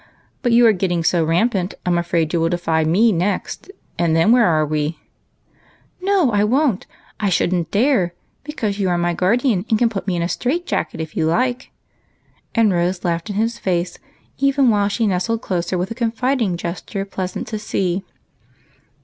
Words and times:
but 0.41 0.51
you 0.51 0.65
are 0.65 0.73
getting 0.73 1.03
so 1.03 1.23
rampant, 1.23 1.75
I 1.85 1.89
'm 1.91 1.97
afraid 1.99 2.33
you 2.33 2.41
will 2.41 2.49
defy 2.49 2.83
me 2.83 3.11
next, 3.11 3.69
and 3.99 4.15
then 4.15 4.31
where 4.31 4.47
are 4.47 4.65
we?"" 4.65 4.97
No, 6.01 6.31
I 6.31 6.43
won't! 6.43 6.87
I 7.19 7.29
should 7.29 7.53
n't 7.53 7.69
dare; 7.69 8.15
because 8.43 8.79
you 8.79 8.89
are 8.89 8.97
my 8.97 9.13
guardian, 9.13 9.63
and 9.69 9.77
can 9.77 9.89
put 9.89 10.07
me 10.07 10.15
in 10.15 10.23
a 10.23 10.27
strait 10.27 10.65
jacket 10.65 11.01
if 11.01 11.15
you 11.15 11.27
like;" 11.27 11.69
and 12.55 12.73
Rose 12.73 13.03
laughed 13.05 13.29
in 13.29 13.35
his 13.35 13.59
face, 13.59 13.99
even 14.39 14.71
while 14.71 14.87
she 14.87 15.05
nestled 15.05 15.43
closer 15.43 15.77
with 15.77 15.91
a 15.91 15.93
confiding 15.93 16.57
gesture 16.57 17.05
pleasant 17.05 17.47
to 17.49 17.59
see. 17.59 18.01